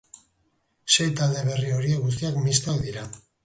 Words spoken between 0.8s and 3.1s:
Sei talde berri horiek guztiak mistoak dira.